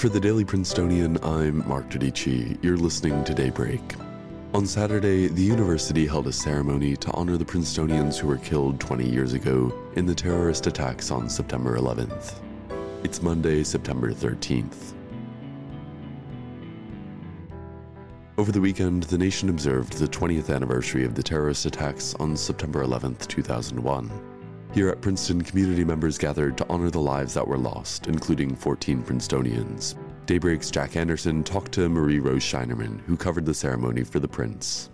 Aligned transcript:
For 0.00 0.08
the 0.08 0.18
Daily 0.18 0.46
Princetonian, 0.46 1.22
I'm 1.22 1.68
Mark 1.68 1.90
Dodici. 1.90 2.56
You're 2.62 2.78
listening 2.78 3.22
to 3.22 3.34
Daybreak. 3.34 3.82
On 4.54 4.64
Saturday, 4.64 5.28
the 5.28 5.42
university 5.42 6.06
held 6.06 6.26
a 6.26 6.32
ceremony 6.32 6.96
to 6.96 7.10
honor 7.10 7.36
the 7.36 7.44
Princetonians 7.44 8.18
who 8.18 8.26
were 8.26 8.38
killed 8.38 8.80
20 8.80 9.06
years 9.06 9.34
ago 9.34 9.70
in 9.96 10.06
the 10.06 10.14
terrorist 10.14 10.66
attacks 10.66 11.10
on 11.10 11.28
September 11.28 11.76
11th. 11.76 12.36
It's 13.04 13.20
Monday, 13.20 13.62
September 13.62 14.10
13th. 14.10 14.94
Over 18.38 18.52
the 18.52 18.60
weekend, 18.62 19.02
the 19.02 19.18
nation 19.18 19.50
observed 19.50 19.98
the 19.98 20.08
20th 20.08 20.48
anniversary 20.48 21.04
of 21.04 21.14
the 21.14 21.22
terrorist 21.22 21.66
attacks 21.66 22.14
on 22.14 22.38
September 22.38 22.82
11th, 22.86 23.26
2001. 23.26 24.29
Here 24.72 24.88
at 24.88 25.00
Princeton, 25.00 25.42
community 25.42 25.82
members 25.82 26.16
gathered 26.16 26.56
to 26.58 26.66
honor 26.70 26.90
the 26.90 27.00
lives 27.00 27.34
that 27.34 27.46
were 27.46 27.58
lost, 27.58 28.06
including 28.06 28.54
14 28.54 29.02
Princetonians. 29.02 29.96
Daybreak's 30.26 30.70
Jack 30.70 30.94
Anderson 30.94 31.42
talked 31.42 31.72
to 31.72 31.88
Marie 31.88 32.20
Rose 32.20 32.44
Scheinerman, 32.44 33.00
who 33.00 33.16
covered 33.16 33.44
the 33.44 33.52
ceremony 33.52 34.04
for 34.04 34.20
the 34.20 34.28
Prince. 34.28 34.90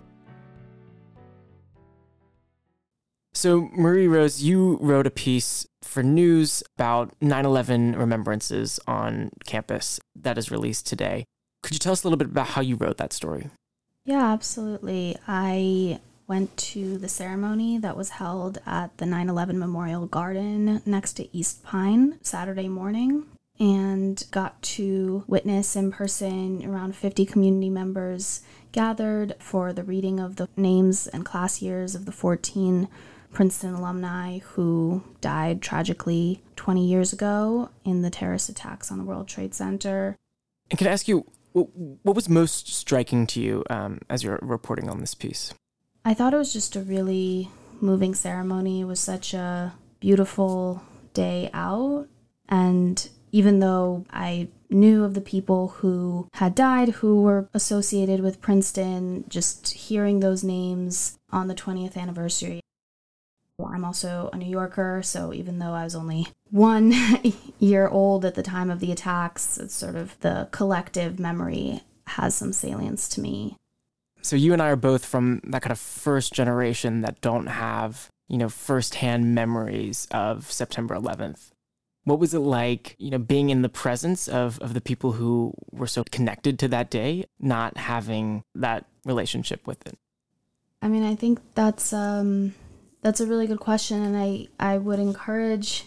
So, 3.34 3.68
Marie 3.74 4.08
Rose, 4.08 4.42
you 4.42 4.78
wrote 4.80 5.06
a 5.06 5.10
piece 5.10 5.66
for 5.82 6.02
news 6.02 6.62
about 6.78 7.12
9 7.20 7.44
11 7.44 7.96
remembrances 7.96 8.80
on 8.86 9.30
campus 9.44 10.00
that 10.14 10.38
is 10.38 10.50
released 10.50 10.86
today. 10.86 11.26
Could 11.62 11.74
you 11.74 11.78
tell 11.78 11.92
us 11.92 12.02
a 12.02 12.08
little 12.08 12.16
bit 12.16 12.28
about 12.28 12.46
how 12.46 12.62
you 12.62 12.76
wrote 12.76 12.96
that 12.96 13.12
story? 13.12 13.50
Yeah, 14.06 14.32
absolutely. 14.32 15.18
I 15.28 16.00
went 16.26 16.56
to 16.56 16.98
the 16.98 17.08
ceremony 17.08 17.78
that 17.78 17.96
was 17.96 18.10
held 18.10 18.58
at 18.66 18.96
the 18.98 19.06
9 19.06 19.28
11 19.28 19.58
Memorial 19.58 20.06
Garden 20.06 20.82
next 20.84 21.14
to 21.14 21.36
East 21.36 21.62
Pyne 21.62 22.18
Saturday 22.22 22.68
morning 22.68 23.26
and 23.58 24.24
got 24.30 24.60
to 24.60 25.24
witness 25.26 25.76
in 25.76 25.90
person 25.90 26.64
around 26.64 26.94
50 26.94 27.24
community 27.24 27.70
members 27.70 28.42
gathered 28.72 29.34
for 29.38 29.72
the 29.72 29.82
reading 29.82 30.20
of 30.20 30.36
the 30.36 30.48
names 30.56 31.06
and 31.06 31.24
class 31.24 31.62
years 31.62 31.94
of 31.94 32.04
the 32.04 32.12
14 32.12 32.88
Princeton 33.32 33.74
alumni 33.74 34.38
who 34.38 35.02
died 35.20 35.62
tragically 35.62 36.42
20 36.56 36.86
years 36.86 37.12
ago 37.12 37.70
in 37.84 38.02
the 38.02 38.10
terrorist 38.10 38.48
attacks 38.48 38.90
on 38.90 38.98
the 38.98 39.04
World 39.04 39.28
Trade 39.28 39.54
Center. 39.54 40.16
And 40.70 40.78
can 40.78 40.88
I 40.88 40.90
ask 40.90 41.08
you, 41.08 41.26
what 41.52 42.16
was 42.16 42.28
most 42.28 42.68
striking 42.68 43.26
to 43.28 43.40
you 43.40 43.64
um, 43.70 44.00
as 44.10 44.22
you're 44.22 44.38
reporting 44.42 44.90
on 44.90 45.00
this 45.00 45.14
piece? 45.14 45.54
I 46.06 46.14
thought 46.14 46.32
it 46.32 46.38
was 46.38 46.52
just 46.52 46.76
a 46.76 46.82
really 46.82 47.50
moving 47.80 48.14
ceremony. 48.14 48.82
It 48.82 48.84
was 48.84 49.00
such 49.00 49.34
a 49.34 49.74
beautiful 49.98 50.80
day 51.14 51.50
out. 51.52 52.06
And 52.48 53.08
even 53.32 53.58
though 53.58 54.06
I 54.12 54.46
knew 54.70 55.02
of 55.02 55.14
the 55.14 55.20
people 55.20 55.66
who 55.66 56.28
had 56.34 56.54
died 56.54 56.90
who 56.90 57.22
were 57.22 57.48
associated 57.52 58.20
with 58.20 58.40
Princeton, 58.40 59.24
just 59.28 59.72
hearing 59.72 60.20
those 60.20 60.44
names 60.44 61.18
on 61.32 61.48
the 61.48 61.56
20th 61.56 61.96
anniversary. 61.96 62.60
I'm 63.58 63.84
also 63.84 64.30
a 64.32 64.36
New 64.36 64.46
Yorker, 64.48 65.00
so 65.02 65.34
even 65.34 65.58
though 65.58 65.72
I 65.72 65.82
was 65.82 65.96
only 65.96 66.28
one 66.52 66.94
year 67.58 67.88
old 67.88 68.24
at 68.24 68.36
the 68.36 68.44
time 68.44 68.70
of 68.70 68.78
the 68.78 68.92
attacks, 68.92 69.58
it's 69.58 69.74
sort 69.74 69.96
of 69.96 70.16
the 70.20 70.46
collective 70.52 71.18
memory 71.18 71.80
has 72.06 72.36
some 72.36 72.52
salience 72.52 73.08
to 73.08 73.20
me. 73.20 73.56
So 74.22 74.36
you 74.36 74.52
and 74.52 74.60
I 74.60 74.68
are 74.68 74.76
both 74.76 75.04
from 75.04 75.40
that 75.44 75.62
kind 75.62 75.72
of 75.72 75.78
first 75.78 76.32
generation 76.32 77.02
that 77.02 77.20
don't 77.20 77.46
have, 77.46 78.10
you 78.28 78.38
know, 78.38 78.48
firsthand 78.48 79.34
memories 79.34 80.08
of 80.10 80.50
September 80.50 80.96
11th. 80.96 81.50
What 82.04 82.18
was 82.18 82.34
it 82.34 82.40
like, 82.40 82.94
you 82.98 83.10
know, 83.10 83.18
being 83.18 83.50
in 83.50 83.62
the 83.62 83.68
presence 83.68 84.28
of, 84.28 84.60
of 84.60 84.74
the 84.74 84.80
people 84.80 85.12
who 85.12 85.54
were 85.70 85.86
so 85.86 86.04
connected 86.10 86.58
to 86.60 86.68
that 86.68 86.90
day, 86.90 87.24
not 87.40 87.76
having 87.76 88.44
that 88.54 88.84
relationship 89.04 89.66
with 89.66 89.84
it? 89.86 89.98
I 90.82 90.88
mean, 90.88 91.04
I 91.04 91.14
think 91.14 91.40
that's 91.54 91.92
um, 91.92 92.54
that's 93.02 93.20
a 93.20 93.26
really 93.26 93.46
good 93.46 93.60
question, 93.60 94.02
and 94.02 94.16
I 94.16 94.46
I 94.60 94.78
would 94.78 94.98
encourage 94.98 95.84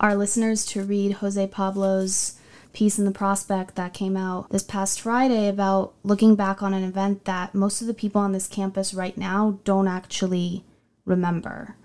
our 0.00 0.16
listeners 0.16 0.64
to 0.66 0.82
read 0.82 1.12
Jose 1.12 1.46
Pablo's 1.48 2.39
piece 2.72 2.98
in 2.98 3.04
the 3.04 3.10
prospect 3.10 3.74
that 3.76 3.94
came 3.94 4.16
out 4.16 4.50
this 4.50 4.62
past 4.62 5.00
Friday 5.00 5.48
about 5.48 5.94
looking 6.02 6.36
back 6.36 6.62
on 6.62 6.74
an 6.74 6.84
event 6.84 7.24
that 7.24 7.54
most 7.54 7.80
of 7.80 7.86
the 7.86 7.94
people 7.94 8.20
on 8.20 8.32
this 8.32 8.46
campus 8.46 8.94
right 8.94 9.16
now 9.16 9.58
don't 9.64 9.88
actually 9.88 10.64
remember. 11.04 11.76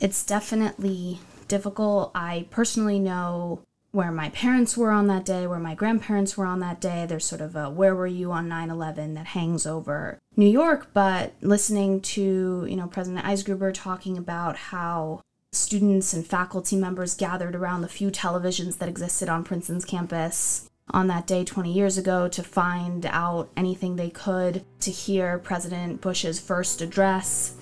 It's 0.00 0.24
definitely 0.24 1.20
difficult. 1.48 2.10
I 2.14 2.46
personally 2.50 2.98
know 2.98 3.60
where 3.92 4.10
my 4.10 4.30
parents 4.30 4.74
were 4.74 4.90
on 4.90 5.06
that 5.06 5.24
day, 5.24 5.46
where 5.46 5.58
my 5.58 5.74
grandparents 5.74 6.36
were 6.36 6.46
on 6.46 6.60
that 6.60 6.80
day. 6.80 7.04
There's 7.06 7.26
sort 7.26 7.42
of 7.42 7.54
a 7.54 7.68
where 7.68 7.94
were 7.94 8.06
you 8.06 8.32
on 8.32 8.48
9/11 8.48 9.14
that 9.14 9.26
hangs 9.26 9.66
over 9.66 10.18
New 10.34 10.48
York, 10.48 10.88
but 10.94 11.34
listening 11.42 12.00
to, 12.00 12.66
you 12.68 12.74
know, 12.74 12.86
President 12.86 13.24
Eisgruber 13.24 13.72
talking 13.74 14.16
about 14.16 14.56
how 14.56 15.20
students 15.52 16.14
and 16.14 16.26
faculty 16.26 16.76
members 16.76 17.14
gathered 17.14 17.54
around 17.54 17.82
the 17.82 17.88
few 17.88 18.10
televisions 18.10 18.78
that 18.78 18.88
existed 18.88 19.28
on 19.28 19.44
Princeton's 19.44 19.84
campus 19.84 20.68
on 20.90 21.06
that 21.08 21.26
day 21.26 21.44
20 21.44 21.70
years 21.70 21.98
ago 21.98 22.26
to 22.26 22.42
find 22.42 23.06
out 23.06 23.50
anything 23.56 23.96
they 23.96 24.08
could 24.08 24.64
to 24.80 24.90
hear 24.90 25.38
President 25.38 26.00
Bush's 26.00 26.40
first 26.40 26.80
address. 26.80 27.54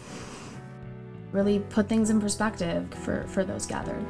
Really 1.32 1.58
put 1.58 1.88
things 1.88 2.10
in 2.10 2.20
perspective 2.20 2.92
for, 3.04 3.24
for 3.26 3.44
those 3.44 3.66
gathered. 3.66 4.04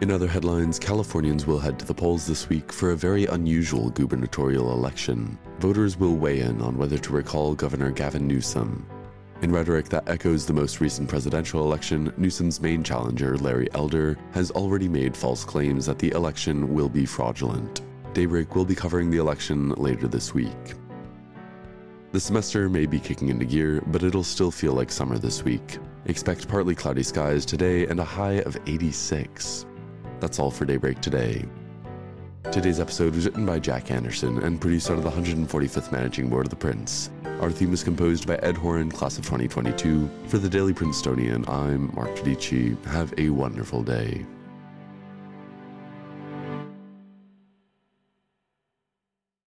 In 0.00 0.10
other 0.10 0.26
headlines, 0.26 0.78
Californians 0.78 1.46
will 1.46 1.60
head 1.60 1.78
to 1.78 1.84
the 1.84 1.94
polls 1.94 2.26
this 2.26 2.48
week 2.48 2.72
for 2.72 2.90
a 2.90 2.96
very 2.96 3.26
unusual 3.26 3.90
gubernatorial 3.90 4.72
election. 4.72 5.38
Voters 5.60 5.96
will 5.96 6.16
weigh 6.16 6.40
in 6.40 6.60
on 6.60 6.76
whether 6.76 6.98
to 6.98 7.12
recall 7.12 7.54
Governor 7.54 7.92
Gavin 7.92 8.26
Newsom, 8.26 8.84
in 9.42 9.50
rhetoric 9.50 9.88
that 9.88 10.08
echoes 10.08 10.46
the 10.46 10.52
most 10.52 10.80
recent 10.80 11.08
presidential 11.08 11.62
election, 11.62 12.12
Newsom's 12.16 12.60
main 12.60 12.84
challenger, 12.84 13.36
Larry 13.38 13.68
Elder, 13.74 14.16
has 14.32 14.52
already 14.52 14.88
made 14.88 15.16
false 15.16 15.44
claims 15.44 15.84
that 15.86 15.98
the 15.98 16.10
election 16.12 16.72
will 16.72 16.88
be 16.88 17.04
fraudulent. 17.04 17.80
Daybreak 18.14 18.54
will 18.54 18.64
be 18.64 18.74
covering 18.74 19.10
the 19.10 19.18
election 19.18 19.70
later 19.70 20.06
this 20.06 20.32
week. 20.32 20.74
The 22.12 22.20
semester 22.20 22.68
may 22.68 22.86
be 22.86 23.00
kicking 23.00 23.30
into 23.30 23.44
gear, 23.44 23.82
but 23.88 24.04
it'll 24.04 24.22
still 24.22 24.50
feel 24.50 24.74
like 24.74 24.92
summer 24.92 25.18
this 25.18 25.42
week. 25.42 25.78
Expect 26.06 26.46
partly 26.46 26.74
cloudy 26.74 27.02
skies 27.02 27.44
today 27.44 27.86
and 27.86 27.98
a 27.98 28.04
high 28.04 28.40
of 28.42 28.56
86. 28.66 29.66
That's 30.20 30.38
all 30.38 30.50
for 30.50 30.66
Daybreak 30.66 31.00
today. 31.00 31.44
Today's 32.50 32.80
episode 32.80 33.14
was 33.14 33.24
written 33.24 33.46
by 33.46 33.58
Jack 33.58 33.90
Anderson 33.90 34.42
and 34.42 34.60
produced 34.60 34.90
under 34.90 35.00
the 35.00 35.10
145th 35.10 35.92
Managing 35.92 36.28
Board 36.28 36.46
of 36.46 36.50
the 36.50 36.56
Prince. 36.56 37.08
Our 37.40 37.50
theme 37.50 37.72
is 37.72 37.82
composed 37.82 38.26
by 38.26 38.36
Ed 38.36 38.56
Horan, 38.56 38.90
class 38.90 39.16
of 39.16 39.24
2022. 39.24 40.10
For 40.26 40.38
the 40.38 40.50
Daily 40.50 40.74
Princetonian, 40.74 41.48
I'm 41.48 41.94
Mark 41.94 42.14
Dodici. 42.16 42.82
Have 42.84 43.14
a 43.16 43.30
wonderful 43.30 43.82
day. 43.82 44.26